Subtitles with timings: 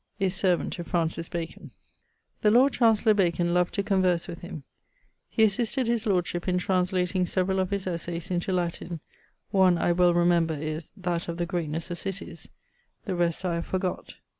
[0.19, 1.69] <_Is servant to Francis Bacon._>
[2.41, 4.63] The Lord Chancellour Bacon loved to converse[C.] with him.
[5.29, 8.99] He assisted his lordship in translating severall of his Essayes into Latin,
[9.51, 12.49] one, I well remember, is that Of the Greatnes of Cities:
[13.05, 14.15] the rest I have forgott.